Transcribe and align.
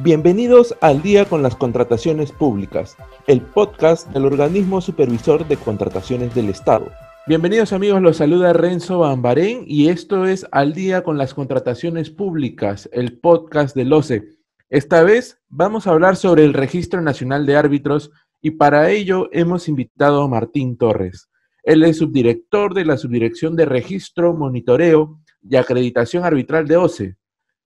Bienvenidos 0.00 0.74
al 0.80 1.02
Día 1.02 1.26
con 1.26 1.42
las 1.42 1.54
Contrataciones 1.54 2.32
Públicas, 2.32 2.96
el 3.26 3.42
podcast 3.42 4.08
del 4.08 4.24
organismo 4.24 4.80
supervisor 4.80 5.46
de 5.46 5.58
contrataciones 5.58 6.34
del 6.34 6.48
Estado. 6.48 6.90
Bienvenidos 7.26 7.74
amigos, 7.74 8.00
los 8.00 8.16
saluda 8.16 8.54
Renzo 8.54 9.00
Bambarén 9.00 9.64
y 9.66 9.88
esto 9.88 10.24
es 10.24 10.46
Al 10.50 10.72
Día 10.72 11.04
con 11.04 11.18
las 11.18 11.34
Contrataciones 11.34 12.08
Públicas, 12.08 12.88
el 12.90 13.18
podcast 13.18 13.76
del 13.76 13.92
OCE. 13.92 14.24
Esta 14.70 15.02
vez 15.02 15.38
vamos 15.50 15.86
a 15.86 15.90
hablar 15.90 16.16
sobre 16.16 16.44
el 16.44 16.54
Registro 16.54 17.02
Nacional 17.02 17.44
de 17.44 17.56
Árbitros 17.56 18.10
y 18.40 18.52
para 18.52 18.90
ello 18.90 19.28
hemos 19.30 19.68
invitado 19.68 20.22
a 20.22 20.28
Martín 20.28 20.78
Torres. 20.78 21.28
Él 21.64 21.84
es 21.84 21.98
subdirector 21.98 22.72
de 22.72 22.86
la 22.86 22.96
Subdirección 22.96 23.56
de 23.56 23.66
Registro, 23.66 24.32
Monitoreo 24.32 25.20
y 25.42 25.56
Acreditación 25.56 26.24
Arbitral 26.24 26.66
de 26.66 26.78
OCE. 26.78 27.16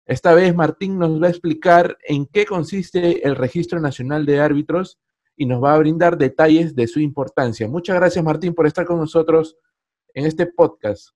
Esta 0.07 0.33
vez 0.33 0.55
Martín 0.55 0.97
nos 0.97 1.21
va 1.21 1.27
a 1.27 1.29
explicar 1.29 1.97
en 2.07 2.25
qué 2.27 2.45
consiste 2.45 3.27
el 3.27 3.35
Registro 3.35 3.81
Nacional 3.81 4.25
de 4.25 4.39
Árbitros 4.39 4.97
y 5.35 5.45
nos 5.45 5.61
va 5.61 5.73
a 5.73 5.77
brindar 5.77 6.17
detalles 6.17 6.75
de 6.75 6.87
su 6.87 7.01
importancia. 7.01 7.67
Muchas 7.67 7.97
gracias 7.97 8.23
Martín 8.23 8.55
por 8.55 8.65
estar 8.65 8.85
con 8.85 8.99
nosotros 8.99 9.57
en 10.13 10.25
este 10.25 10.45
podcast. 10.45 11.09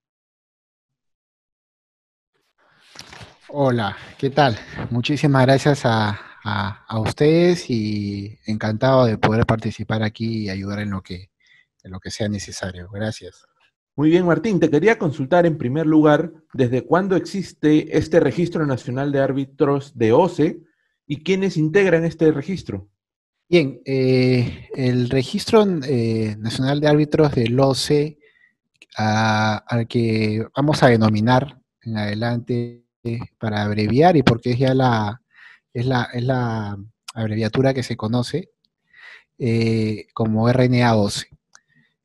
Hola, 3.48 3.96
¿qué 4.18 4.30
tal? 4.30 4.58
Muchísimas 4.90 5.46
gracias 5.46 5.84
a, 5.86 6.20
ustedes 7.00 7.70
y 7.70 8.40
encantado 8.46 9.06
de 9.06 9.18
poder 9.18 9.46
participar 9.46 10.04
aquí 10.04 10.46
y 10.46 10.50
ayudar 10.50 10.80
en 10.80 10.90
lo 10.90 11.02
que, 11.02 11.30
en 11.84 11.92
lo 11.92 12.00
que 12.00 12.12
sea 12.12 12.28
necesario. 12.28 12.90
Gracias. 12.92 13.46
Muy 14.02 14.10
bien, 14.10 14.26
Martín, 14.26 14.60
te 14.60 14.72
quería 14.72 14.98
consultar 14.98 15.46
en 15.46 15.60
primer 15.60 15.86
lugar 15.86 16.34
desde 16.56 16.82
cuándo 16.82 17.16
existe 17.16 17.96
este 17.96 18.20
Registro 18.20 18.66
Nacional 18.66 19.12
de 19.12 19.20
Árbitros 19.20 19.96
de 19.96 20.12
OCE 20.12 20.60
y 21.06 21.22
quiénes 21.22 21.56
integran 21.56 22.04
este 22.04 22.32
registro. 22.32 22.90
Bien, 23.48 23.80
eh, 23.86 24.70
el 24.74 25.08
Registro 25.12 25.68
eh, 25.84 26.36
Nacional 26.40 26.80
de 26.80 26.88
Árbitros 26.88 27.36
del 27.36 27.60
OCE, 27.60 28.18
al 28.98 29.88
que 29.88 30.48
vamos 30.58 30.82
a 30.82 30.88
denominar 30.88 31.62
en 31.84 31.96
adelante 31.96 32.88
para 33.38 33.62
abreviar 33.62 34.18
y 34.18 34.24
porque 34.24 34.54
es 34.54 34.58
ya 34.58 34.74
la, 34.74 35.22
es 35.76 35.86
la, 35.86 36.76
abreviatura 37.14 37.76
que 37.76 37.84
se 37.84 37.96
conoce 37.96 38.50
eh, 39.38 40.08
como 40.16 40.52
RNA 40.52 40.96
OCE. 40.96 41.31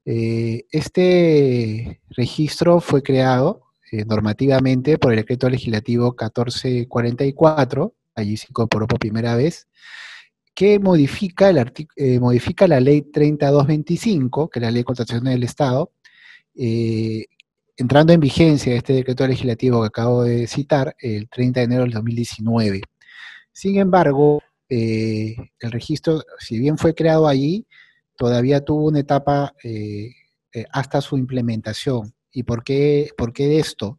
Eh, 0.08 0.66
este 0.70 2.00
registro 2.10 2.80
fue 2.80 3.02
creado 3.02 3.64
eh, 3.90 4.04
normativamente 4.04 4.98
por 4.98 5.12
el 5.12 5.18
decreto 5.18 5.50
legislativo 5.50 6.14
1444, 6.16 7.92
allí 8.14 8.36
se 8.36 8.46
incorporó 8.48 8.86
por 8.86 9.00
primera 9.00 9.34
vez, 9.34 9.66
que 10.54 10.78
modifica, 10.78 11.50
eh, 11.96 12.20
modifica 12.20 12.68
la 12.68 12.78
ley 12.78 13.02
3225, 13.02 14.48
que 14.48 14.60
es 14.60 14.62
la 14.62 14.70
ley 14.70 14.82
de 14.82 14.84
contratación 14.84 15.24
del 15.24 15.42
Estado, 15.42 15.90
entrando 17.76 18.12
en 18.12 18.20
vigencia 18.20 18.74
este 18.74 18.92
decreto 18.94 19.26
legislativo 19.26 19.82
que 19.82 19.88
acabo 19.88 20.22
de 20.22 20.46
citar 20.46 20.94
el 21.00 21.28
30 21.28 21.60
de 21.60 21.64
enero 21.64 21.82
del 21.82 21.92
2019. 21.92 22.80
Sin 23.52 23.78
embargo, 23.78 24.41
el 24.68 25.36
registro, 25.70 26.22
si 26.38 26.58
bien 26.58 26.78
fue 26.78 26.94
creado 26.94 27.28
allí, 27.28 27.66
todavía 28.17 28.64
tuvo 28.64 28.86
una 28.86 29.00
etapa 29.00 29.55
eh, 29.62 30.11
eh, 30.53 30.64
hasta 30.72 31.00
su 31.00 31.17
implementación. 31.17 32.12
¿Y 32.33 32.42
por 32.42 32.64
qué, 32.64 33.11
por 33.17 33.33
qué 33.33 33.59
esto? 33.59 33.98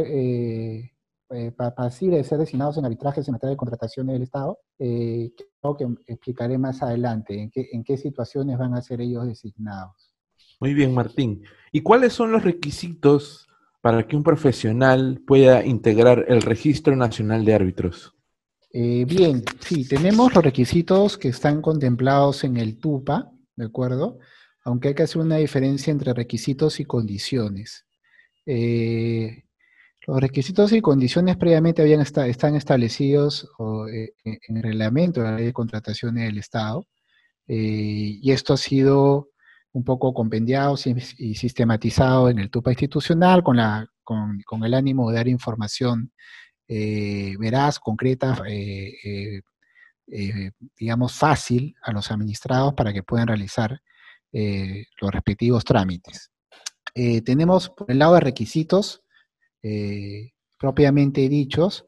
pasibles 1.74 2.18
de 2.18 2.24
ser 2.24 2.38
designados 2.38 2.76
en 2.76 2.84
arbitrajes 2.84 3.26
en 3.28 3.38
de 3.40 3.56
contrataciones 3.56 4.12
del 4.12 4.24
Estado, 4.24 4.58
que, 4.76 5.32
que 5.78 5.86
explicaré 6.06 6.58
más 6.58 6.82
adelante 6.82 7.40
en 7.40 7.50
qué, 7.50 7.66
en 7.72 7.82
qué 7.82 7.96
situaciones 7.96 8.58
van 8.58 8.74
a 8.74 8.82
ser 8.82 9.00
ellos 9.00 9.26
designados. 9.26 10.12
Muy 10.60 10.74
bien, 10.74 10.92
Martín. 10.92 11.42
¿Y 11.72 11.80
cuáles 11.80 12.12
son 12.12 12.32
los 12.32 12.44
requisitos 12.44 13.49
para 13.80 14.06
que 14.06 14.16
un 14.16 14.22
profesional 14.22 15.22
pueda 15.26 15.64
integrar 15.64 16.26
el 16.28 16.42
Registro 16.42 16.96
Nacional 16.96 17.44
de 17.44 17.54
Árbitros? 17.54 18.14
Eh, 18.72 19.04
bien, 19.04 19.42
sí, 19.60 19.86
tenemos 19.86 20.34
los 20.34 20.44
requisitos 20.44 21.18
que 21.18 21.28
están 21.28 21.60
contemplados 21.60 22.44
en 22.44 22.56
el 22.56 22.78
TUPA, 22.78 23.30
¿de 23.56 23.64
acuerdo? 23.64 24.18
Aunque 24.64 24.88
hay 24.88 24.94
que 24.94 25.02
hacer 25.02 25.20
una 25.20 25.36
diferencia 25.36 25.90
entre 25.90 26.12
requisitos 26.12 26.78
y 26.78 26.84
condiciones. 26.84 27.86
Eh, 28.46 29.44
los 30.06 30.20
requisitos 30.20 30.72
y 30.72 30.80
condiciones 30.80 31.36
previamente 31.36 31.82
habían 31.82 32.00
están 32.00 32.54
establecidos 32.54 33.48
eh, 33.92 34.12
en 34.22 34.56
el 34.56 34.62
reglamento 34.62 35.20
de 35.20 35.30
la 35.30 35.36
ley 35.36 35.46
de 35.46 35.52
contrataciones 35.52 36.24
del 36.24 36.38
Estado, 36.38 36.86
y 37.52 38.30
esto 38.30 38.54
ha 38.54 38.56
sido 38.56 39.30
un 39.72 39.84
poco 39.84 40.12
compendiado 40.12 40.76
y 41.18 41.34
sistematizado 41.34 42.28
en 42.28 42.38
el 42.38 42.50
TUPA 42.50 42.72
institucional 42.72 43.42
con, 43.42 43.56
la, 43.56 43.86
con, 44.02 44.64
el 44.64 44.74
ánimo 44.74 45.10
de 45.10 45.16
dar 45.16 45.28
información 45.28 46.12
eh, 46.66 47.34
veraz, 47.38 47.78
concreta, 47.78 48.42
eh, 48.48 49.42
eh, 50.08 50.50
digamos, 50.76 51.12
fácil 51.14 51.74
a 51.82 51.92
los 51.92 52.10
administrados 52.10 52.74
para 52.74 52.92
que 52.92 53.02
puedan 53.02 53.28
realizar 53.28 53.80
los 54.32 55.10
respectivos 55.10 55.64
trámites. 55.64 56.30
tenemos 56.94 57.68
por 57.70 57.90
el 57.90 57.98
lado 57.98 58.14
de 58.14 58.20
requisitos 58.20 59.02
propiamente 60.56 61.28
dichos, 61.28 61.86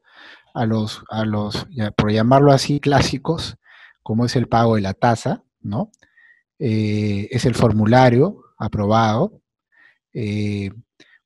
a 0.54 0.66
los, 0.66 1.04
a 1.08 1.24
los, 1.24 1.68
por 1.96 2.10
llamarlo 2.10 2.52
así, 2.52 2.80
clásicos, 2.80 3.56
como 4.02 4.26
es 4.26 4.34
el 4.34 4.48
pago 4.48 4.74
de 4.74 4.82
la 4.82 4.94
tasa, 4.94 5.44
¿no? 5.60 5.92
Eh, 6.64 7.26
es 7.32 7.44
el 7.44 7.56
formulario 7.56 8.44
aprobado, 8.56 9.42
eh, 10.14 10.70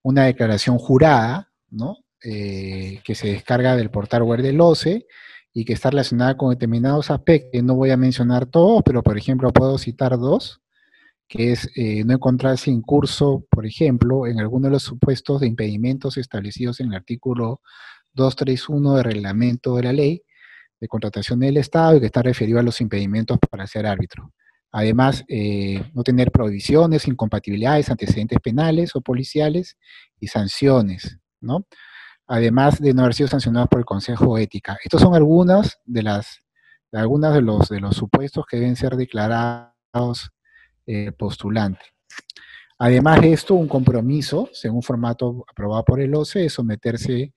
una 0.02 0.24
declaración 0.24 0.78
jurada, 0.78 1.52
¿no? 1.69 1.98
Eh, 2.24 3.03
que 3.04 3.15
se 3.15 3.28
descarga 3.28 3.77
del 3.77 3.91
portal 3.91 4.22
web 4.22 4.41
del 4.41 4.62
OCE 4.62 5.06
y 5.53 5.66
que 5.66 5.74
está 5.74 5.91
relacionada 5.91 6.38
con 6.38 6.48
determinados 6.50 7.10
aspectos. 7.10 7.62
No 7.62 7.74
voy 7.74 7.91
a 7.91 7.98
mencionar 7.98 8.47
todos, 8.47 8.83
pero 8.83 9.03
por 9.03 9.18
ejemplo 9.18 9.53
puedo 9.53 9.77
citar 9.77 10.18
dos, 10.18 10.62
que 11.28 11.53
es 11.53 11.68
no 12.06 12.15
encontrarse 12.15 12.71
en 12.71 12.80
curso, 12.80 13.44
por 13.50 13.66
ejemplo, 13.66 14.27
en 14.27 14.41
alguno 14.41 14.68
de 14.68 14.72
los 14.72 14.84
supuestos 14.84 15.42
de 15.42 15.48
impedimentos 15.48 16.16
establecidos 16.16 16.80
en 16.80 16.89
el 16.89 16.94
artículo 16.94 17.60
231 18.15 18.94
del 18.97 19.04
reglamento 19.04 19.77
de 19.77 19.82
la 19.82 19.92
ley 19.92 20.22
de 20.80 20.89
contratación 20.89 21.41
del 21.41 21.59
Estado 21.59 21.97
y 21.97 22.00
que 22.00 22.06
está 22.06 22.22
referido 22.22 22.59
a 22.59 22.62
los 22.62 22.80
impedimentos 22.80 23.39
para 23.50 23.66
ser 23.66 23.86
árbitro. 23.86 24.32
Además, 24.77 25.25
eh, 25.28 25.83
no 25.95 26.03
tener 26.03 26.31
prohibiciones, 26.31 27.09
incompatibilidades, 27.09 27.89
antecedentes 27.89 28.39
penales 28.41 28.95
o 28.95 29.01
policiales 29.01 29.78
y 30.21 30.27
sanciones, 30.27 31.17
¿no? 31.41 31.67
Además 32.27 32.78
de 32.78 32.93
no 32.93 33.01
haber 33.01 33.15
sido 33.15 33.31
sancionados 33.31 33.71
por 33.71 33.78
el 33.78 33.87
Consejo 33.87 34.37
Ética. 34.37 34.77
Estos 34.84 35.01
son 35.01 35.15
algunas 35.15 35.78
de 35.87 36.03
las, 36.03 36.43
algunas 36.93 37.33
de 37.33 37.41
los, 37.41 37.71
de 37.71 37.81
los 37.81 37.97
supuestos 37.97 38.45
que 38.45 38.59
deben 38.59 38.77
ser 38.77 38.97
declarados 38.97 40.31
eh, 40.84 41.11
postulantes. 41.13 41.89
Además 42.78 43.23
de 43.23 43.33
esto, 43.33 43.55
un 43.55 43.69
compromiso, 43.69 44.51
según 44.53 44.83
formato 44.83 45.47
aprobado 45.51 45.87
por 45.87 46.03
el 46.03 46.15
OCE, 46.15 46.41
de 46.41 46.51
someterse 46.51 47.33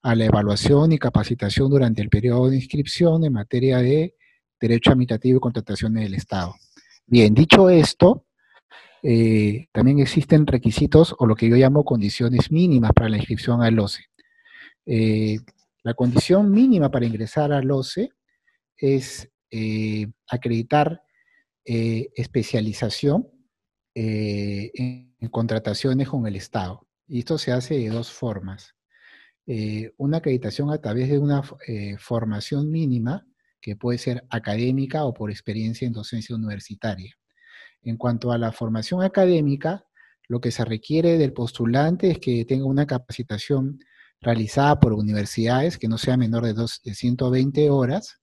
a 0.00 0.14
la 0.14 0.24
evaluación 0.24 0.92
y 0.92 0.98
capacitación 0.98 1.68
durante 1.68 2.00
el 2.00 2.08
periodo 2.08 2.48
de 2.48 2.56
inscripción 2.56 3.24
en 3.24 3.34
materia 3.34 3.76
de 3.76 4.14
derecho 4.58 4.92
administrativo 4.92 5.36
y 5.36 5.40
contrataciones 5.40 6.04
del 6.04 6.14
Estado. 6.14 6.54
Bien, 7.10 7.32
dicho 7.32 7.70
esto, 7.70 8.26
eh, 9.02 9.68
también 9.72 9.98
existen 9.98 10.46
requisitos 10.46 11.16
o 11.18 11.24
lo 11.24 11.36
que 11.36 11.48
yo 11.48 11.56
llamo 11.56 11.82
condiciones 11.82 12.52
mínimas 12.52 12.92
para 12.92 13.08
la 13.08 13.16
inscripción 13.16 13.62
al 13.62 13.78
OCE. 13.78 14.04
Eh, 14.84 15.38
la 15.84 15.94
condición 15.94 16.50
mínima 16.50 16.90
para 16.90 17.06
ingresar 17.06 17.50
al 17.50 17.70
OCE 17.70 18.10
es 18.76 19.30
eh, 19.50 20.06
acreditar 20.30 21.02
especialización 21.64 23.28
en, 23.94 25.14
contrataciones 25.30 26.08
con 26.08 26.26
el 26.26 26.36
Estado. 26.36 26.86
Y 27.06 27.20
esto 27.20 27.38
se 27.38 27.52
hace 27.52 27.78
de 27.78 27.88
dos 27.88 28.10
formas. 28.10 28.74
una 29.96 30.18
acreditación 30.18 30.70
a 30.70 30.78
través 30.78 31.08
de 31.10 31.18
una 31.18 31.42
formación 31.98 32.70
mínima, 32.70 33.26
que 33.68 33.76
puede 33.76 33.98
ser 33.98 34.24
académica 34.30 35.04
o 35.04 35.12
por 35.12 35.30
experiencia 35.30 35.86
en 35.86 35.92
docencia 35.92 36.34
universitaria. 36.34 37.14
En 37.82 37.98
cuanto 37.98 38.32
a 38.32 38.38
la 38.38 38.50
formación 38.50 39.02
académica, 39.02 39.84
lo 40.26 40.40
que 40.40 40.50
se 40.50 40.64
requiere 40.64 41.18
del 41.18 41.34
postulante 41.34 42.12
es 42.12 42.18
que 42.18 42.46
tenga 42.46 42.64
una 42.64 42.86
capacitación 42.86 43.78
realizada 44.22 44.80
por 44.80 44.94
universidades 44.94 45.76
que 45.76 45.86
no 45.86 45.98
sea 45.98 46.16
menor 46.16 46.46
de, 46.46 46.94
120 46.94 47.68
horas, 47.68 48.16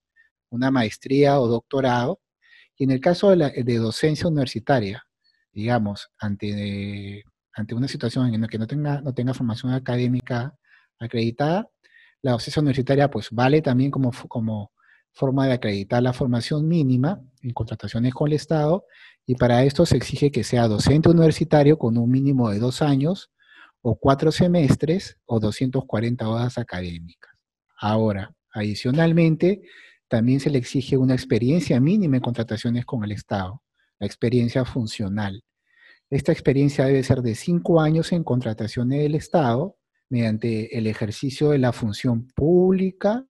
una 0.49 0.71
maestría 0.71 1.39
o 1.39 1.47
doctorado, 1.47 2.21
y 2.75 2.85
en 2.85 2.89
el 2.89 2.99
caso 2.99 3.29
de, 3.35 3.77
docencia 3.77 4.27
universitaria, 4.27 5.05
digamos, 5.53 6.09
ante, 6.17 7.23
ante 7.53 7.75
una 7.75 7.87
situación 7.87 8.33
en 8.33 8.41
la 8.41 8.47
que 8.47 8.57
no 8.57 8.65
tenga, 8.65 8.99
no 9.01 9.13
tenga 9.13 9.35
formación 9.35 9.73
académica 9.73 10.55
acreditada, 10.99 11.69
la 12.23 12.31
docencia 12.31 12.61
universitaria 12.61 13.11
pues 13.11 13.29
vale 13.29 13.61
también 13.61 13.91
como, 13.91 14.11
como 14.27 14.71
forma 15.15 15.47
de 15.47 15.53
acreditar 15.53 16.03
la 16.03 16.13
formación 16.13 16.67
mínima 16.67 17.21
en 17.41 17.51
contrataciones 17.51 18.13
con 18.13 18.27
el 18.27 18.33
Estado 18.33 18.85
y 19.25 19.35
para 19.35 19.63
esto 19.63 19.85
se 19.85 19.95
exige 19.97 20.29
que 20.29 20.43
sea 20.43 20.67
docente 20.67 21.09
universitario 21.09 21.79
con 21.79 21.97
un 21.97 22.11
mínimo 22.11 22.51
de 22.51 22.59
dos 22.59 22.81
años 22.81 23.31
o 23.81 23.95
cuatro 23.95 24.31
semestres 24.31 25.17
o 25.25 25.39
240 25.39 26.27
horas 26.27 26.57
académicas. 26.57 27.31
Ahora, 27.77 28.35
adicionalmente, 28.51 29.61
también 30.07 30.39
se 30.39 30.49
le 30.49 30.57
exige 30.57 30.97
una 30.97 31.13
experiencia 31.13 31.79
mínima 31.79 32.17
en 32.17 32.21
contrataciones 32.21 32.85
con 32.85 33.03
el 33.03 33.11
Estado, 33.11 33.63
la 33.99 34.07
experiencia 34.07 34.65
funcional. 34.65 35.43
Esta 36.09 36.31
experiencia 36.31 36.85
debe 36.85 37.03
ser 37.03 37.21
de 37.21 37.35
cinco 37.35 37.79
años 37.79 38.11
en 38.11 38.23
contrataciones 38.23 39.01
del 39.01 39.15
Estado 39.15 39.77
mediante 40.09 40.77
el 40.77 40.87
ejercicio 40.87 41.49
de 41.49 41.57
la 41.57 41.71
función 41.71 42.27
pública 42.27 43.25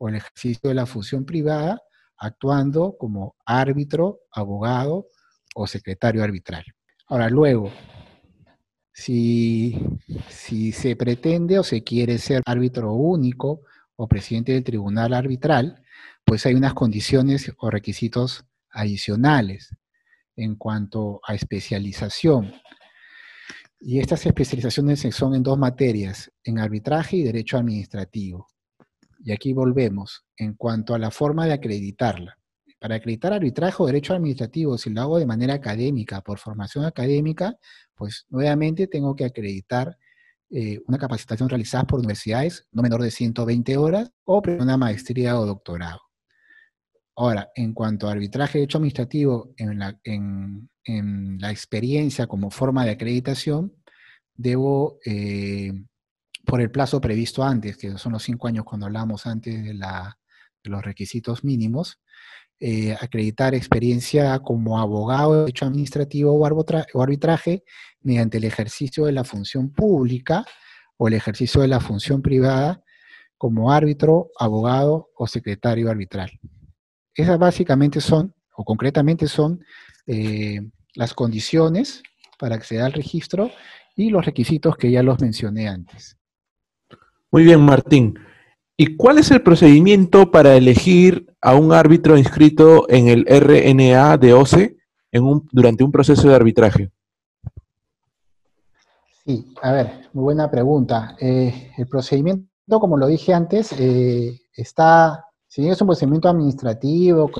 o 0.00 0.08
el 0.08 0.16
ejercicio 0.16 0.70
de 0.70 0.74
la 0.74 0.86
función 0.86 1.24
privada 1.24 1.80
actuando 2.16 2.96
como 2.98 3.36
árbitro, 3.44 4.20
abogado 4.32 5.08
o 5.54 5.66
secretario 5.66 6.24
arbitral. 6.24 6.64
Ahora, 7.06 7.28
luego, 7.28 7.70
si, 8.92 9.78
si 10.28 10.72
se 10.72 10.96
pretende 10.96 11.58
o 11.58 11.62
se 11.62 11.84
quiere 11.84 12.18
ser 12.18 12.42
árbitro 12.46 12.94
único 12.94 13.62
o 13.96 14.08
presidente 14.08 14.52
del 14.52 14.64
tribunal 14.64 15.12
arbitral, 15.12 15.82
pues 16.24 16.46
hay 16.46 16.54
unas 16.54 16.74
condiciones 16.74 17.52
o 17.58 17.70
requisitos 17.70 18.46
adicionales 18.70 19.76
en 20.34 20.56
cuanto 20.56 21.20
a 21.26 21.34
especialización. 21.34 22.54
Y 23.80 23.98
estas 23.98 24.24
especializaciones 24.24 25.00
son 25.14 25.34
en 25.34 25.42
dos 25.42 25.58
materias, 25.58 26.32
en 26.42 26.58
arbitraje 26.58 27.16
y 27.16 27.22
derecho 27.22 27.58
administrativo 27.58 28.46
y 29.22 29.32
aquí 29.32 29.52
volvemos, 29.52 30.24
en 30.36 30.54
cuanto 30.54 30.94
a 30.94 30.98
la 30.98 31.10
forma 31.10 31.46
de 31.46 31.52
acreditarla. 31.52 32.36
Para 32.78 32.96
acreditar 32.96 33.32
arbitraje 33.32 33.82
o 33.82 33.86
derecho 33.86 34.14
administrativo, 34.14 34.78
si 34.78 34.90
lo 34.90 35.02
hago 35.02 35.18
de 35.18 35.26
manera 35.26 35.54
académica, 35.54 36.22
por 36.22 36.38
formación 36.38 36.84
académica, 36.86 37.56
pues 37.94 38.26
nuevamente 38.30 38.86
tengo 38.86 39.14
que 39.14 39.26
acreditar 39.26 39.98
eh, 40.52 40.80
una 40.86 40.98
capacitación 40.98 41.48
realizada 41.48 41.84
por 41.84 42.00
universidades 42.00 42.66
no 42.72 42.82
menor 42.82 43.02
de 43.02 43.10
120 43.10 43.76
horas 43.76 44.10
o 44.24 44.42
una 44.58 44.76
maestría 44.76 45.38
o 45.38 45.46
doctorado. 45.46 46.00
Ahora, 47.14 47.50
en 47.54 47.74
cuanto 47.74 48.08
a 48.08 48.12
arbitraje 48.12 48.54
de 48.54 48.60
derecho 48.62 48.78
administrativo, 48.78 49.52
en 49.58 49.78
la, 49.78 50.00
en, 50.04 50.68
la 51.38 51.50
experiencia 51.50 52.26
como 52.26 52.50
forma 52.50 52.84
de 52.84 52.92
acreditación, 52.92 53.74
debo 54.34 54.98
eh, 55.04 55.72
por 56.50 56.60
el 56.60 56.70
plazo 56.72 57.00
previsto 57.00 57.44
antes, 57.44 57.76
que 57.76 57.96
son 57.96 58.12
los 58.12 58.24
cinco 58.24 58.48
años 58.48 58.64
cuando 58.64 58.86
hablamos 58.86 59.24
antes 59.24 59.62
de, 59.62 59.72
los 60.64 60.82
requisitos 60.82 61.44
mínimos, 61.44 62.00
eh, 62.58 62.96
acreditar 63.00 63.54
experiencia 63.54 64.40
como 64.40 64.80
abogado 64.80 65.32
de 65.32 65.40
derecho 65.42 65.64
administrativo 65.66 66.32
o, 66.32 67.02
arbitraje 67.02 67.62
mediante 68.00 68.38
el 68.38 68.44
ejercicio 68.44 69.06
de 69.06 69.12
la 69.12 69.22
función 69.22 69.70
pública 69.70 70.44
o 70.96 71.06
el 71.06 71.14
ejercicio 71.14 71.60
de 71.60 71.68
la 71.68 71.78
función 71.78 72.20
privada 72.20 72.82
como 73.38 73.70
árbitro, 73.70 74.30
abogado 74.36 75.08
o 75.14 75.28
secretario 75.28 75.88
arbitral. 75.88 76.32
Esas 77.14 77.38
básicamente 77.38 78.00
son, 78.00 78.34
o 78.56 78.64
concretamente 78.64 79.28
son, 79.28 79.64
eh, 80.08 80.60
las 80.94 81.14
condiciones 81.14 82.02
para 82.40 82.56
acceder 82.56 82.82
al 82.82 82.92
registro 82.92 83.52
y 83.94 84.10
los 84.10 84.26
requisitos 84.26 84.76
que 84.76 84.90
ya 84.90 85.04
los 85.04 85.20
mencioné 85.20 85.68
antes. 85.68 86.19
Muy 87.32 87.44
bien, 87.44 87.60
Martín. 87.60 88.18
¿Y 88.76 88.96
cuál 88.96 89.18
es 89.18 89.30
el 89.30 89.42
procedimiento 89.42 90.30
para 90.30 90.56
elegir 90.56 91.32
a 91.40 91.54
un 91.54 91.72
árbitro 91.72 92.16
inscrito 92.16 92.88
en 92.88 93.08
el 93.08 93.24
RNA 93.26 94.16
de 94.16 94.32
OCE 94.32 94.78
durante 95.52 95.84
un 95.84 95.92
proceso 95.92 96.28
de 96.28 96.34
arbitraje? 96.34 96.90
Sí, 99.24 99.54
a 99.62 99.72
ver, 99.72 100.08
muy 100.12 100.24
buena 100.24 100.50
pregunta. 100.50 101.14
Eh, 101.20 101.72
el 101.76 101.86
procedimiento, 101.86 102.48
como 102.80 102.96
lo 102.96 103.06
dije 103.06 103.32
antes, 103.32 103.72
eh, 103.78 104.40
está, 104.56 105.24
si 105.46 105.68
es 105.68 105.80
un 105.80 105.86
procedimiento 105.86 106.28
administrativo 106.28 107.30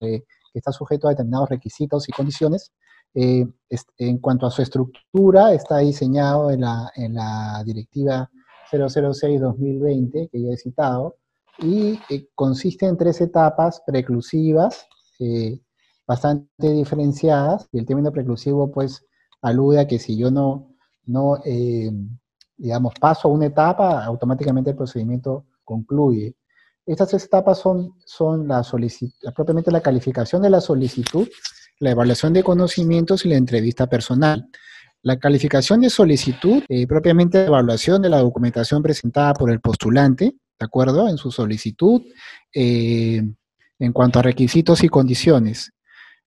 eh, 0.00 0.24
que 0.52 0.58
está 0.58 0.72
sujeto 0.72 1.06
a 1.06 1.10
determinados 1.10 1.50
requisitos 1.50 2.08
y 2.08 2.12
condiciones, 2.12 2.72
en 3.12 4.18
cuanto 4.18 4.46
a 4.46 4.50
su 4.50 4.62
estructura, 4.62 5.52
está 5.52 5.78
diseñado 5.78 6.50
en 6.50 6.60
la, 6.60 6.90
en 6.94 7.14
la 7.14 7.62
directiva 7.66 8.30
006-2020, 8.70 10.30
que 10.30 10.42
ya 10.42 10.52
he 10.52 10.56
citado, 10.56 11.16
y 11.58 11.98
eh, 12.08 12.28
consiste 12.34 12.86
en 12.86 12.96
tres 12.96 13.20
etapas 13.20 13.82
preclusivas, 13.86 14.86
eh, 15.18 15.60
bastante 16.06 16.72
diferenciadas, 16.72 17.68
y 17.72 17.78
el 17.78 17.86
término 17.86 18.12
preclusivo 18.12 18.70
pues 18.70 19.06
alude 19.42 19.80
a 19.80 19.86
que 19.86 19.98
si 19.98 20.16
yo 20.16 20.30
no, 20.30 20.74
no 21.06 21.38
eh, 21.44 21.90
digamos, 22.56 22.92
paso 23.00 23.28
una 23.28 23.46
etapa, 23.46 24.04
automáticamente 24.04 24.70
el 24.70 24.76
procedimiento 24.76 25.46
concluye. 25.64 26.36
Estas 26.84 27.08
tres 27.08 27.24
etapas 27.24 27.58
son, 27.58 27.94
son 28.04 28.48
la 28.48 28.62
propiamente 29.34 29.70
la 29.70 29.80
calificación 29.80 30.42
de 30.42 30.50
la 30.50 30.60
solicitud, 30.60 31.28
la 31.78 31.90
evaluación 31.90 32.32
de 32.32 32.42
conocimientos 32.42 33.24
y 33.24 33.30
la 33.30 33.36
entrevista 33.36 33.86
personal. 33.86 34.50
La 35.02 35.18
calificación 35.18 35.80
de 35.80 35.88
solicitud, 35.88 36.62
eh, 36.68 36.86
propiamente 36.86 37.46
evaluación 37.46 38.02
de 38.02 38.10
la 38.10 38.18
documentación 38.18 38.82
presentada 38.82 39.32
por 39.32 39.50
el 39.50 39.60
postulante, 39.60 40.24
¿de 40.24 40.64
acuerdo? 40.64 41.08
En 41.08 41.16
su 41.16 41.30
solicitud, 41.30 42.02
eh, 42.52 43.22
en 43.78 43.92
cuanto 43.94 44.18
a 44.18 44.22
requisitos 44.22 44.84
y 44.84 44.88
condiciones. 44.88 45.72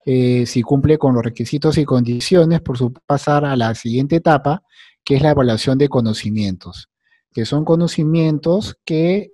Eh, 0.06 0.48
si 0.48 0.64
cumple 0.64 0.98
con 0.98 1.14
los 1.14 1.24
requisitos 1.24 1.78
y 1.78 1.86
condiciones, 1.86 2.62
por 2.62 2.78
su 2.80 2.92
pasar 3.06 3.46
a 3.46 3.56
la 3.56 3.76
siguiente 3.76 4.16
etapa, 4.16 4.64
que 5.04 5.18
es 5.18 5.22
la 5.22 5.32
evaluación 5.32 5.78
de 5.78 5.88
conocimientos, 5.88 6.90
que 7.32 7.46
son 7.46 7.66
conocimientos 7.66 8.76
que 8.84 9.34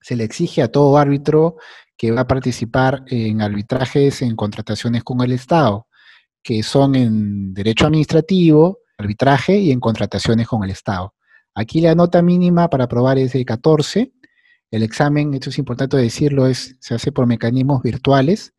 se 0.00 0.16
le 0.16 0.24
exige 0.24 0.62
a 0.62 0.68
todo 0.68 0.96
árbitro 0.96 1.56
que 1.96 2.10
va 2.10 2.22
a 2.22 2.26
participar 2.26 3.04
en 3.08 3.42
arbitrajes 3.42 4.22
en 4.22 4.34
contrataciones 4.36 5.04
con 5.04 5.20
el 5.20 5.32
Estado 5.32 5.87
que 6.42 6.62
son 6.62 6.94
en 6.94 7.52
derecho 7.54 7.86
administrativo, 7.86 8.80
arbitraje 8.96 9.56
y 9.58 9.70
en 9.70 9.80
contrataciones 9.80 10.46
con 10.46 10.64
el 10.64 10.70
Estado. 10.70 11.14
Aquí 11.54 11.80
la 11.80 11.94
nota 11.94 12.22
mínima 12.22 12.68
para 12.68 12.84
aprobar 12.84 13.18
es 13.18 13.32
de 13.32 13.44
14. 13.44 14.12
El 14.70 14.82
examen, 14.82 15.34
esto 15.34 15.50
es 15.50 15.58
importante 15.58 15.96
decirlo, 15.96 16.46
es, 16.46 16.76
se 16.80 16.94
hace 16.94 17.10
por 17.10 17.26
mecanismos 17.26 17.82
virtuales, 17.82 18.54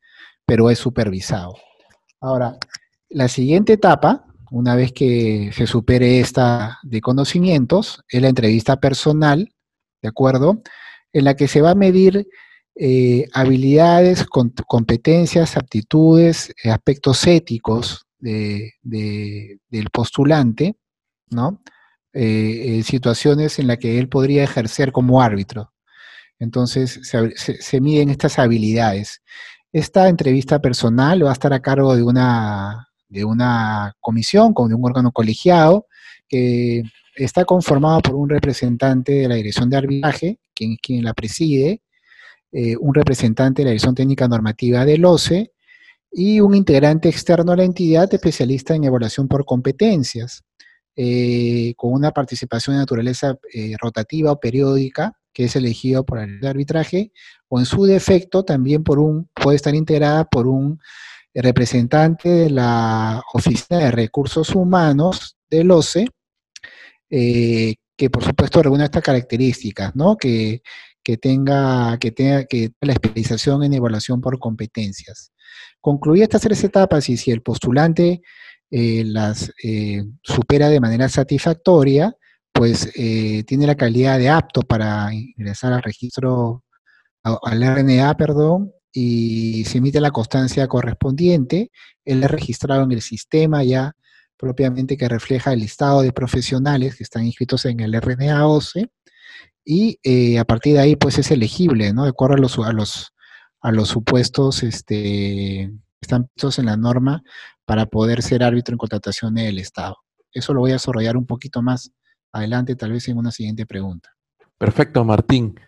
pero 0.46 0.70
es 0.70 0.80
supervisado. 0.80 1.56
Ahora, 2.20 2.58
la 3.10 3.28
siguiente 3.28 3.74
etapa, 3.74 4.26
una 4.52 4.76
vez 4.76 4.92
que 4.92 5.52
se 5.54 5.68
supere 5.68 6.20
esta 6.20 6.80
de 6.84 7.02
conocimientos, 7.02 8.04
es 8.10 8.22
la 8.22 8.30
entrevista 8.30 8.80
personal, 8.80 9.54
¿de 10.02 10.10
acuerdo? 10.10 10.62
En 11.14 11.26
la 11.26 11.36
que 11.36 11.48
se 11.48 11.62
va 11.62 11.72
a 11.72 11.76
medir 11.76 12.28
eh, 12.82 13.28
habilidades, 13.34 14.26
competencias, 14.26 15.58
aptitudes, 15.58 16.56
eh, 16.64 16.70
aspectos 16.70 17.28
éticos 17.28 18.06
del 18.22 19.90
postulante, 19.92 20.78
¿no? 21.30 21.62
Eh, 22.14 22.82
situaciones 22.86 23.60
en 23.60 23.68
las 23.68 23.80
que 23.80 24.00
él 24.00 24.08
podría 24.08 24.46
ejercer 24.46 24.94
como 24.94 25.22
árbitro. 25.22 25.74
Entonces 26.40 27.02
se, 27.04 27.82
miden 27.82 28.10
estas 28.10 28.40
habilidades. 28.40 29.22
Esta 29.74 30.08
entrevista 30.08 30.62
personal 30.62 31.26
va 31.26 31.32
a 31.32 31.34
estar 31.34 31.52
a 31.52 31.62
cargo 31.62 31.98
de 31.98 32.04
una, 32.04 32.88
de 33.10 33.26
una 33.26 33.94
comisión, 34.00 34.54
de 34.54 34.76
un 34.76 34.86
órgano 34.86 35.12
colegiado, 35.12 35.86
que 36.30 36.84
está 37.16 37.44
conformado 37.44 38.00
por 38.00 38.16
un 38.16 38.30
representante 38.30 39.12
de 39.12 39.28
la 39.28 39.36
dirección 39.36 39.70
de 39.70 39.76
arbitraje, 39.76 40.40
quien, 40.54 40.78
quien 40.78 41.04
la 41.04 41.14
preside, 41.14 41.82
eh, 42.52 42.76
un 42.78 42.96
representante 42.96 43.62
de 43.62 43.66
la 43.66 43.70
dirección 43.72 43.94
técnica 43.94 44.28
normativa 44.28 44.84
del 44.84 45.06
OCE 45.06 45.52
y 46.12 46.40
un 46.40 46.56
integrante 46.56 47.08
externo 47.08 47.52
a 47.52 47.56
la 47.56 47.64
entidad 47.64 48.12
especialista 48.12 48.74
en 48.74 48.86
evaluación 48.86 49.28
por 49.28 49.46
competencias, 49.46 50.44
eh, 50.96 51.76
con 51.78 51.94
una 51.94 52.10
participación 52.12 52.76
de 52.76 52.80
naturaleza 52.80 53.38
eh, 53.54 53.76
rotativa 53.80 54.32
o 54.32 54.40
periódica, 54.40 55.14
que 55.32 55.44
es 55.44 55.56
elegido 55.56 56.04
por 56.04 56.18
el 56.18 56.44
arbitraje, 56.44 57.12
o 57.50 57.60
en 57.60 57.66
su 57.66 57.86
defecto 57.86 58.44
también 58.44 58.84
por 58.84 58.98
un, 58.98 59.30
puede 59.36 59.58
estar 59.58 59.76
integrada 59.76 60.26
por 60.26 60.48
un 60.48 60.80
representante 61.36 62.30
de 62.30 62.50
la 62.50 63.22
Oficina 63.34 63.78
de 63.78 63.92
Recursos 63.92 64.56
Humanos 64.56 65.38
del 65.52 65.70
OCE, 65.70 66.08
que 67.08 68.10
por 68.10 68.24
supuesto 68.24 68.64
reúne 68.64 68.86
estas 68.86 69.04
características, 69.04 69.96
¿no? 69.96 70.18
Que, 70.18 70.64
tenga, 71.18 71.98
que 72.00 72.12
tenga 72.12 72.46
que 72.46 72.72
la 72.82 72.94
especialización 72.94 73.64
en 73.64 73.74
evaluación 73.74 74.22
por 74.22 74.40
competencias. 74.40 75.32
Concluir 75.82 76.24
estas 76.24 76.42
tres 76.42 76.64
etapas 76.64 77.10
y 77.10 77.18
si 77.18 77.32
el 77.32 77.42
postulante 77.42 78.22
eh, 78.72 79.04
las 79.06 79.52
eh, 79.64 80.04
supera 80.24 80.70
de 80.70 80.80
manera 80.80 81.10
satisfactoria, 81.10 82.16
pues 82.52 82.92
tiene 82.94 83.68
la 83.68 83.76
calidad 83.76 84.18
de 84.20 84.28
apto 84.28 84.62
para 84.64 85.14
ingresar 85.14 85.72
al 85.72 85.82
registro, 85.82 86.66
al 87.24 87.62
RNA, 87.62 88.18
perdón, 88.18 88.74
y 88.92 89.64
se 89.66 89.78
emite 89.78 90.02
la 90.02 90.12
constancia 90.12 90.68
correspondiente. 90.68 91.72
Él 92.04 92.24
es 92.24 92.32
registrado 92.32 92.84
en 92.84 92.92
el 92.92 93.02
sistema 93.02 93.64
ya 93.64 93.96
propiamente 94.38 94.98
que 94.98 95.10
refleja 95.10 95.52
el 95.52 95.60
listado 95.60 96.02
de 96.02 96.14
profesionales 96.14 96.96
que 96.96 97.04
están 97.04 97.26
inscritos 97.26 97.66
en 97.66 97.82
el 97.82 97.94
RNA 97.94 98.48
11 98.48 98.90
y 99.66 100.00
eh, 100.04 100.40
a 100.40 100.46
partir 100.46 100.74
de 100.74 100.80
ahí 100.80 100.96
pues 100.96 101.18
es 101.18 101.32
elegible, 101.32 101.94
¿no? 101.94 102.04
De 102.04 102.10
acuerdo 102.10 102.36
a 102.36 102.40
los, 102.40 102.58
a 102.60 102.74
los, 102.74 103.14
a 103.62 103.72
los 103.72 103.90
supuestos 103.90 104.64
este, 104.64 105.72
están 106.02 106.28
puestos 106.28 106.60
en 106.60 106.66
la 106.66 106.78
norma 106.78 107.22
para 107.66 107.86
poder 107.86 108.22
ser 108.22 108.44
árbitro 108.44 108.74
en 108.74 108.80
contratación 108.80 109.36
del 109.36 109.60
Estado. 109.60 109.98
Eso 110.32 110.54
lo 110.54 110.62
voy 110.62 110.72
a 110.72 110.76
desarrollar 110.76 111.18
un 111.18 111.26
poquito 111.26 111.62
más 111.62 111.92
adelante, 112.32 112.76
tal 112.76 112.92
vez 112.92 113.08
en 113.08 113.18
una 113.18 113.32
siguiente 113.32 113.66
pregunta. 113.66 114.10
Perfecto, 114.58 115.04
Martín. 115.04 115.60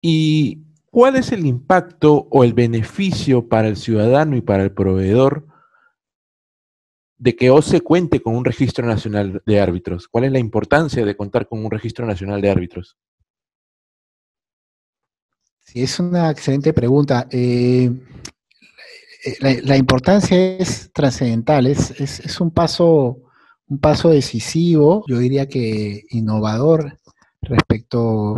¿Y 0.00 0.62
cuál 0.90 1.16
es 1.16 1.32
el 1.32 1.46
impacto 1.46 2.28
o 2.30 2.44
el 2.44 2.54
beneficio 2.54 3.48
para 3.48 3.68
el 3.68 3.76
ciudadano 3.76 4.36
y 4.36 4.40
para 4.40 4.62
el 4.62 4.72
proveedor 4.72 5.46
de 7.22 7.36
que 7.36 7.50
OCE 7.50 7.82
cuente 7.82 8.20
con 8.20 8.34
un 8.34 8.44
registro 8.44 8.84
nacional 8.84 9.44
de 9.46 9.60
árbitros? 9.60 10.08
¿Cuál 10.08 10.24
es 10.24 10.32
la 10.32 10.40
importancia 10.40 11.04
de 11.04 11.16
contar 11.16 11.46
con 11.46 11.64
un 11.64 11.70
registro 11.70 12.04
nacional 12.04 12.40
de 12.40 12.50
árbitros? 12.50 12.98
Sí, 15.60 15.84
es 15.84 16.00
una 16.00 16.32
excelente 16.32 16.72
pregunta. 16.72 17.28
Eh, 17.30 17.92
la, 19.38 19.76
importancia 19.76 20.56
es 20.56 20.90
trascendental, 20.92 21.68
es, 21.68 22.40
un, 22.40 22.50
paso, 22.50 23.20
un 23.68 23.78
paso 23.78 24.08
decisivo, 24.08 25.04
yo 25.06 25.18
diría 25.18 25.46
que 25.46 26.02
innovador 26.10 26.98
respecto 27.40 28.34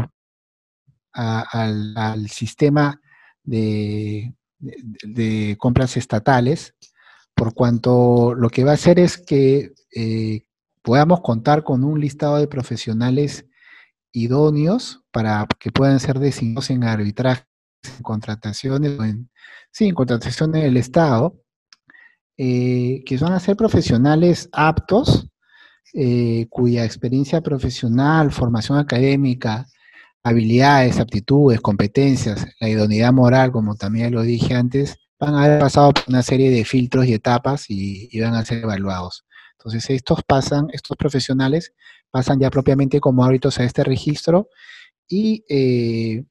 al, 1.10 2.28
sistema 2.28 3.00
de, 3.42 4.34
compras 5.56 5.96
estatales 5.96 6.74
por 7.34 7.54
cuanto 7.54 8.34
lo 8.34 8.48
que 8.50 8.64
va 8.64 8.72
a 8.72 8.74
hacer 8.74 8.98
es 8.98 9.18
que 9.18 9.72
eh, 9.94 10.42
podamos 10.82 11.20
contar 11.20 11.64
con 11.64 11.84
un 11.84 12.00
listado 12.00 12.36
de 12.36 12.46
profesionales 12.46 13.46
idóneos 14.12 15.02
para 15.10 15.46
que 15.58 15.72
puedan 15.72 15.98
ser 16.00 16.18
designados 16.18 16.70
en 16.70 16.84
arbitraje, 16.84 17.44
en 17.96 18.02
contrataciones, 18.02 18.98
en, 19.00 19.30
sí, 19.70 19.86
en 19.86 19.94
contrataciones 19.94 20.62
del 20.62 20.76
Estado, 20.76 21.40
eh, 22.36 23.02
que 23.04 23.16
van 23.18 23.32
a 23.32 23.40
ser 23.40 23.56
profesionales 23.56 24.48
aptos, 24.52 25.28
eh, 25.92 26.46
cuya 26.50 26.84
experiencia 26.84 27.40
profesional, 27.40 28.32
formación 28.32 28.78
académica, 28.78 29.66
habilidades, 30.22 30.98
aptitudes, 30.98 31.60
competencias, 31.60 32.46
la 32.60 32.68
idoneidad 32.68 33.12
moral, 33.12 33.52
como 33.52 33.76
también 33.76 34.12
lo 34.12 34.22
dije 34.22 34.54
antes, 34.54 34.96
van 35.18 35.34
a 35.34 35.44
haber 35.44 35.60
pasado 35.60 35.92
por 35.92 36.04
una 36.08 36.22
serie 36.22 36.50
de 36.50 36.64
filtros 36.64 37.06
y 37.06 37.14
etapas 37.14 37.66
y, 37.68 38.20
van 38.20 38.34
a 38.34 38.44
ser 38.44 38.58
evaluados. 38.58 39.24
Entonces, 39.58 39.88
estos 39.90 40.22
pasan, 40.26 40.68
estos 40.72 40.96
profesionales 40.96 41.72
pasan 42.10 42.38
ya 42.38 42.50
propiamente 42.50 43.00
como 43.00 43.24
árbitros 43.24 43.58
a 43.58 43.64
este 43.64 43.82
registro 43.82 44.48
y 45.08 45.44
eh, 45.48 46.24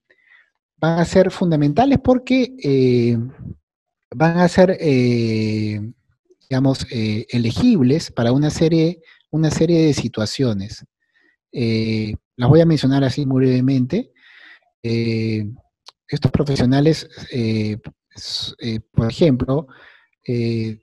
van 0.78 1.00
a 1.00 1.06
ser 1.06 1.32
fundamentales 1.32 2.00
porque 2.04 2.56
eh, 2.63 3.18
van 4.16 4.38
a 4.38 4.48
ser, 4.48 4.78
eh, 4.80 5.82
digamos, 6.50 6.86
elegibles 6.90 8.12
para 8.12 8.32
una 8.32 8.50
serie, 8.50 9.02
una 9.32 9.50
serie 9.50 9.88
de 9.88 9.94
situaciones. 9.94 10.86
las 11.52 12.50
voy 12.50 12.62
a 12.62 12.66
mencionar 12.66 13.04
así 13.04 13.25
muy 13.25 13.46
brevemente. 13.46 14.12
estos 14.82 16.32
profesionales 16.32 17.10
eh, 18.60 18.79
por 18.79 19.10
ejemplo, 19.10 19.67
eh, 20.27 20.82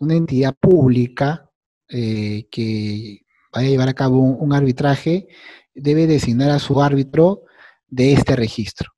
una 0.00 0.14
entidad 0.14 0.54
pública 0.54 1.50
eh, 1.88 2.48
que 2.50 3.26
vaya 3.52 3.68
a 3.68 3.70
llevar 3.70 3.88
a 3.88 3.94
cabo 3.94 4.20
un, 4.20 4.52
arbitraje 4.52 5.28
debe 5.74 6.06
designar 6.06 6.50
a 6.50 6.58
su 6.58 6.82
árbitro 6.82 7.42
de 7.86 8.12
este 8.12 8.36
registro, 8.36 8.92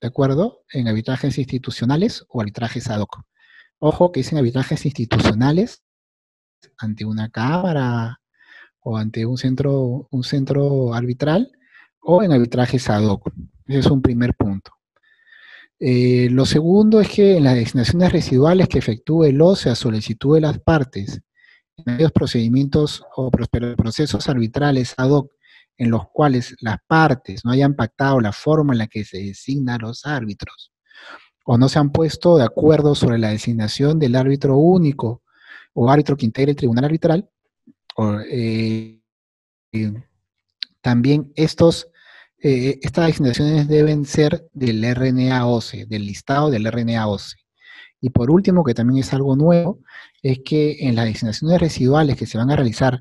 ¿de 0.00 0.06
acuerdo? 0.08 0.62
En 0.72 0.88
arbitrajes 0.88 1.38
institucionales 1.38 2.24
o 2.28 2.40
arbitrajes 2.40 2.88
ad 2.88 3.00
hoc. 3.00 3.22
Ojo 3.78 4.12
que 4.12 4.20
es 4.20 4.32
en 4.32 4.38
arbitrajes 4.38 4.84
institucionales 4.86 5.82
ante 6.78 7.04
una 7.04 7.30
cámara 7.30 8.20
o 8.80 8.96
ante 8.96 9.26
un 9.26 9.36
centro, 9.36 10.08
un 10.10 10.24
centro 10.24 10.94
arbitral 10.94 11.50
o 12.00 12.22
en 12.22 12.32
arbitrajes 12.32 12.88
ad 12.88 13.04
hoc. 13.04 13.32
Ese 13.66 13.80
es 13.80 13.86
un 13.86 14.00
primer 14.00 14.34
punto. 14.34 14.75
Eh, 15.78 16.28
lo 16.30 16.46
segundo 16.46 17.00
es 17.00 17.08
que 17.08 17.36
en 17.36 17.44
las 17.44 17.54
designaciones 17.54 18.12
residuales 18.12 18.68
que 18.68 18.78
efectúe 18.78 19.24
el 19.24 19.40
OCE 19.40 19.70
a 19.70 19.74
solicitud 19.74 20.34
de 20.34 20.40
las 20.40 20.58
partes, 20.58 21.20
en 21.76 21.94
aquellos 21.94 22.12
procedimientos 22.12 23.04
o 23.16 23.30
procesos 23.30 24.28
arbitrales 24.28 24.94
ad 24.96 25.10
hoc 25.10 25.32
en 25.76 25.90
los 25.90 26.08
cuales 26.10 26.56
las 26.60 26.78
partes 26.86 27.44
no 27.44 27.50
hayan 27.50 27.74
pactado 27.74 28.20
la 28.20 28.32
forma 28.32 28.72
en 28.72 28.78
la 28.78 28.86
que 28.86 29.04
se 29.04 29.18
designan 29.18 29.80
los 29.82 30.06
árbitros 30.06 30.72
o 31.46 31.56
no 31.56 31.68
se 31.68 31.78
han 31.78 31.90
puesto 31.92 32.36
de 32.36 32.44
acuerdo 32.44 32.94
sobre 32.94 33.18
la 33.18 33.30
designación 33.30 33.98
del 33.98 34.16
árbitro 34.16 34.56
único 34.56 35.22
o 35.74 35.90
árbitro 35.90 36.16
que 36.16 36.26
integre 36.26 36.50
el 36.50 36.56
tribunal 36.56 36.86
arbitral, 36.86 37.30
eh, 38.30 39.00
también 40.80 41.32
estos 41.36 41.88
eh, 42.42 42.78
estas 42.82 43.06
designaciones 43.06 43.68
deben 43.68 44.04
ser 44.04 44.46
del 44.52 44.84
RNA 44.94 45.46
OCE, 45.46 45.86
del 45.86 46.06
listado 46.06 46.50
del 46.50 46.70
RNA 46.70 47.06
OCE. 47.08 47.36
Y 48.00 48.10
por 48.10 48.30
último, 48.30 48.62
que 48.64 48.74
también 48.74 49.00
es 49.00 49.12
algo 49.12 49.36
nuevo, 49.36 49.80
es 50.22 50.40
que 50.44 50.76
en 50.80 50.94
las 50.94 51.06
designaciones 51.06 51.60
residuales 51.60 52.16
que 52.16 52.26
se 52.26 52.38
van 52.38 52.50
a 52.50 52.56
realizar 52.56 53.00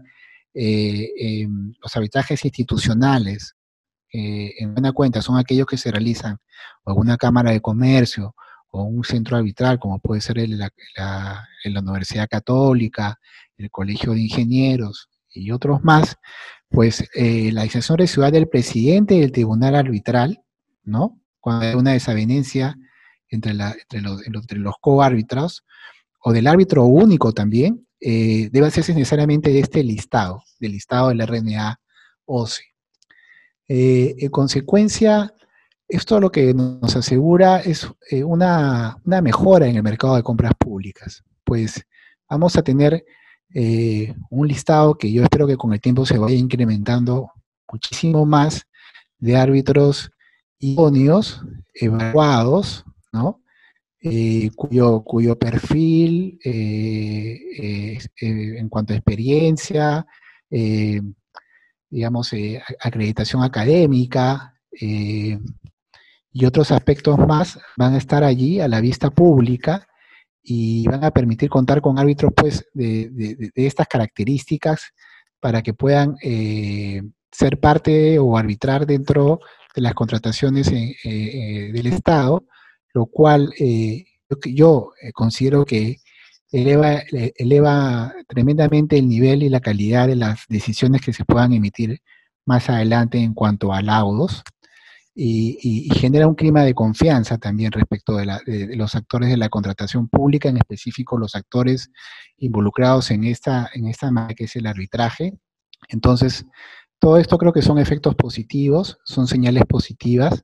eh, 0.54 1.48
los 1.82 1.96
arbitrajes 1.96 2.44
institucionales, 2.46 3.56
eh, 4.14 4.54
en 4.60 4.74
buena 4.74 4.94
cuenta, 4.94 5.22
son 5.22 5.38
aquellos 5.38 5.68
que 5.68 5.78
se 5.78 5.92
realizan 5.92 6.38
o 6.86 6.94
en 6.94 6.98
una 6.98 7.18
cámara 7.18 7.52
de 7.52 7.62
comercio 7.62 8.36
o 8.70 8.84
un 8.84 9.04
centro 9.04 9.38
arbitral, 9.38 9.80
como 9.80 10.00
puede 10.00 10.22
ser 10.22 10.38
la 10.48 11.80
Universidad 11.82 12.30
Católica, 12.30 13.20
el 13.58 13.70
Colegio 13.70 14.14
de 14.14 14.22
Ingenieros 14.22 15.10
y 15.34 15.52
otros 15.52 15.84
más, 15.84 16.18
pues 16.76 17.06
eh, 17.16 17.52
la 17.54 17.64
decisión 17.64 17.98
residual 17.98 18.34
del 18.34 18.50
presidente 18.50 19.14
del 19.16 19.32
tribunal 19.32 19.76
arbitral, 19.76 20.44
¿no? 20.84 21.18
Cuando 21.40 21.66
hay 21.66 21.74
una 21.74 21.94
desavenencia 21.94 22.78
entre, 23.30 23.54
los, 23.54 24.76
coárbitros, 24.82 25.64
o 26.20 26.34
del 26.34 26.48
árbitro 26.48 26.84
único 26.84 27.32
también, 27.32 27.88
eh, 28.02 28.50
debe 28.52 28.68
hacerse 28.68 28.94
necesariamente 28.94 29.52
de 29.52 29.60
este 29.60 29.84
listado, 29.86 30.44
del 30.60 30.74
listado 30.74 31.10
del 31.10 31.26
RNA 31.26 31.80
OCE. 32.26 32.64
Eh, 33.70 34.16
en 34.18 34.30
consecuencia, 34.30 35.34
esto 35.88 36.20
lo 36.20 36.30
que 36.30 36.54
nos 36.54 36.94
asegura 36.96 37.62
es 37.62 37.88
una, 38.26 39.00
mejora 39.06 39.68
en 39.68 39.78
el 39.78 39.84
mercado 39.84 40.18
de 40.18 40.24
compras 40.24 40.54
públicas, 40.60 41.24
pues 41.46 41.86
vamos 42.30 42.58
a 42.58 42.64
tener 42.64 43.06
eh, 43.54 44.14
un 44.30 44.48
listado 44.48 44.96
que 44.96 45.12
yo 45.12 45.24
espero 45.24 45.48
que 45.48 45.58
con 45.58 45.74
el 45.74 45.80
tiempo 45.80 46.06
se 46.06 46.18
vaya 46.18 46.36
incrementando 46.36 47.32
muchísimo 47.72 48.26
más 48.26 48.68
de 49.18 49.38
árbitros 49.38 50.12
idóneos, 50.60 51.42
evaluados, 51.74 52.86
¿no? 53.12 53.42
Eh, 54.02 54.52
cuyo, 54.56 55.02
cuyo 55.02 55.38
perfil 55.40 56.38
eh, 56.44 57.98
en 58.20 58.70
cuanto 58.70 58.94
a 58.94 58.98
experiencia, 58.98 60.06
digamos, 61.90 62.32
acreditación 62.80 63.42
académica 63.42 64.54
y 64.72 66.46
otros 66.46 66.72
aspectos 66.72 67.18
más 67.18 67.58
van 67.78 67.96
a 67.96 67.98
estar 67.98 68.24
allí 68.24 68.60
a 68.60 68.68
la 68.68 68.80
vista 68.80 69.10
pública 69.10 69.88
y 70.48 70.86
van 70.88 71.04
a 71.04 71.12
permitir 71.12 71.50
contar 71.50 71.82
con 71.82 71.98
árbitros 71.98 72.32
pues 72.36 72.66
de, 72.74 73.52
estas 73.56 73.88
características 73.88 74.94
para 75.40 75.64
que 75.64 75.74
puedan 75.74 76.16
eh, 76.22 77.02
ser 77.32 77.60
parte 77.60 78.20
o 78.20 78.38
arbitrar 78.38 78.86
dentro 78.86 79.40
de 79.76 79.82
las 79.82 79.96
contrataciones 79.96 80.72
eh, 80.72 80.96
eh, 81.04 81.72
del 81.74 81.88
Estado, 81.88 82.46
lo 82.94 83.08
cual 83.08 83.52
yo 84.46 84.92
considero 85.14 85.66
que 85.66 85.98
eleva, 86.52 87.02
eleva 87.12 88.14
tremendamente 88.28 88.98
el 88.98 89.10
nivel 89.10 89.44
y 89.44 89.50
la 89.50 89.60
calidad 89.60 90.08
de 90.08 90.16
las 90.16 90.46
decisiones 90.48 91.02
que 91.02 91.12
se 91.12 91.26
puedan 91.26 91.54
emitir 91.54 92.00
más 92.46 92.70
adelante 92.70 93.18
en 93.18 93.34
cuanto 93.34 93.74
a 93.74 93.82
laudos 93.82 94.44
y, 95.16 95.90
genera 95.96 96.28
un 96.28 96.36
clima 96.36 96.64
de 96.64 96.74
confianza 96.74 97.38
también 97.38 97.72
respecto 97.72 98.18
de, 98.18 98.76
los 98.76 98.96
actores 98.96 99.30
de 99.30 99.38
la 99.38 99.50
contratación 99.50 100.10
pública, 100.10 100.50
en 100.50 100.58
específico 100.58 101.18
los 101.18 101.36
actores 101.36 101.90
involucrados 102.38 103.12
en 103.12 103.24
esta, 103.24 103.70
en 103.74 103.88
esta 103.88 104.12
que 104.36 104.44
es 104.44 104.56
el 104.58 104.68
arbitraje. 104.68 105.40
Entonces, 105.88 106.46
todo 107.00 107.18
esto 107.18 107.38
creo 107.38 107.54
que 107.54 107.62
son 107.62 107.80
efectos 107.80 108.16
positivos, 108.16 108.98
son 109.06 109.28
señales 109.28 109.64
positivas 109.66 110.42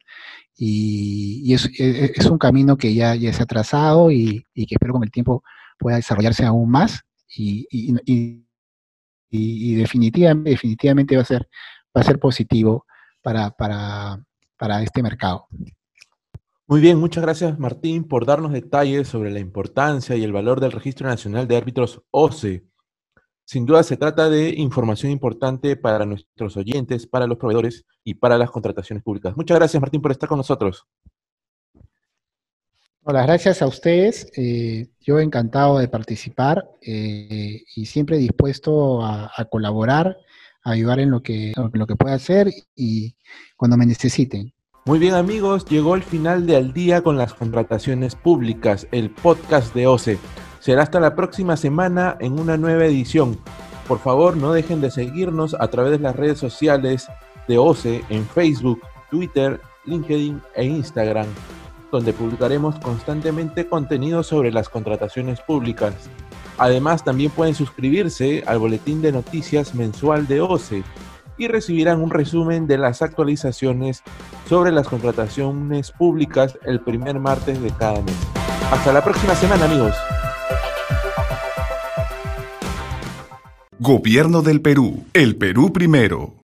y, 0.56 1.54
es, 1.54 1.66
e, 1.78 2.14
es, 2.16 2.26
un 2.28 2.38
camino 2.38 2.78
que 2.78 2.94
ya, 2.94 3.16
ya 3.16 3.34
se 3.34 3.44
ha 3.44 3.46
trazado 3.46 4.12
y, 4.12 4.46
que 4.56 4.76
espero 4.76 4.94
con 4.94 5.04
el 5.04 5.12
tiempo 5.12 5.44
pueda 5.78 5.98
desarrollarse 5.98 6.46
aún 6.46 6.70
más 6.70 7.02
y, 7.36 7.68
y, 7.70 7.92
definitivamente, 9.76 10.52
definitivamente 10.52 11.16
va 11.16 11.24
a 11.24 11.26
ser, 11.26 11.50
va 11.96 12.02
a 12.02 12.04
ser 12.04 12.20
positivo 12.20 12.86
para, 13.22 13.52
para, 13.52 14.22
para 14.62 14.84
este 14.84 15.02
mercado. 15.02 15.48
Muy 16.68 16.82
bien, 16.82 17.00
muchas 17.00 17.24
gracias 17.24 17.58
Martín 17.58 18.08
por 18.08 18.28
darnos 18.28 18.52
detalles 18.52 19.08
sobre 19.08 19.32
la 19.32 19.40
importancia 19.40 20.16
y 20.16 20.24
el 20.24 20.32
valor 20.32 20.60
del 20.62 20.72
Registro 20.72 21.08
Nacional 21.08 21.48
de 21.48 21.58
Árbitros 21.58 22.04
OCE. 22.12 22.64
Sin 23.44 23.66
duda 23.66 23.82
se 23.82 23.98
trata 23.98 24.30
de 24.30 24.50
información 24.50 25.12
importante 25.12 25.76
para 25.78 26.06
nuestros 26.06 26.58
oyentes, 26.58 27.08
para 27.08 27.26
los 27.26 27.40
proveedores 27.40 27.86
y 28.04 28.14
para 28.14 28.38
las 28.38 28.52
contrataciones 28.52 29.04
públicas. 29.04 29.36
Muchas 29.36 29.58
gracias 29.58 29.82
Martín 29.82 30.00
por 30.00 30.12
estar 30.12 30.30
con 30.30 30.38
nosotros. 30.38 30.86
Hola, 33.04 33.24
gracias 33.24 33.64
a 33.64 33.66
ustedes. 33.66 34.32
Eh, 34.38 34.90
yo 35.00 35.20
encantado 35.20 35.80
de 35.80 35.88
participar 35.88 36.70
eh, 36.84 37.64
y 37.76 37.88
siempre 37.88 38.20
dispuesto 38.20 39.04
a, 39.04 39.32
colaborar, 39.50 40.18
ayudar 40.64 41.00
en 41.00 41.12
lo 41.12 41.22
que, 41.22 41.54
lo 41.74 41.88
que 41.88 41.96
pueda 41.96 42.16
hacer 42.16 42.52
y 42.76 43.16
cuando 43.56 43.78
me 43.78 43.86
necesiten. 43.86 44.54
Muy 44.86 44.98
bien 44.98 45.14
amigos, 45.14 45.66
llegó 45.66 45.96
el 45.96 46.02
final 46.02 46.48
de 46.48 46.56
Al 46.56 46.74
día 46.74 47.04
con 47.04 47.16
las 47.16 47.36
contrataciones 47.36 48.16
públicas, 48.16 48.88
el 48.92 49.12
podcast 49.12 49.76
de 49.76 49.86
OCE. 49.86 50.18
Será 50.60 50.82
hasta 50.82 51.00
la 51.00 51.16
próxima 51.16 51.56
semana 51.56 52.18
en 52.20 52.40
una 52.40 52.58
nueva 52.58 52.86
edición. 52.86 53.38
Por 53.88 54.00
favor, 54.00 54.38
no 54.38 54.54
dejen 54.54 54.82
de 54.82 54.90
seguirnos 54.90 55.56
a 55.60 55.68
través 55.68 55.92
de 55.92 56.00
las 56.00 56.16
redes 56.16 56.40
sociales 56.40 57.08
de 57.48 57.58
OCE 57.60 58.04
en 58.10 58.26
Facebook, 58.26 58.82
Twitter, 59.12 59.62
LinkedIn 59.86 60.42
e 60.56 60.66
Instagram, 60.66 61.28
donde 61.92 62.14
publicaremos 62.14 62.80
constantemente 62.80 63.68
contenido 63.68 64.24
sobre 64.24 64.52
las 64.52 64.70
contrataciones 64.70 65.42
públicas. 65.42 65.94
Además, 66.58 67.04
también 67.04 67.32
pueden 67.32 67.56
suscribirse 67.56 68.44
al 68.46 68.60
boletín 68.60 69.02
de 69.02 69.12
noticias 69.12 69.74
mensual 69.74 70.28
de 70.28 70.42
OCE 70.42 70.84
y 71.38 71.48
recibirán 71.48 72.02
un 72.02 72.12
resumen 72.12 72.68
de 72.68 72.78
las 72.78 73.02
actualizaciones 73.02 74.04
sobre 74.48 74.72
las 74.72 74.88
contrataciones 74.88 75.92
públicas 75.92 76.58
el 76.66 76.82
primer 76.82 77.20
martes 77.20 77.62
de 77.62 77.72
cada 77.72 78.02
mes. 78.02 78.16
Hasta 78.72 78.94
la 78.94 79.04
próxima 79.04 79.34
semana 79.36 79.66
amigos. 79.66 79.96
Gobierno 83.80 84.44
del 84.44 84.62
Perú. 84.62 85.06
El 85.14 85.36
Perú 85.36 85.74
primero. 85.74 86.36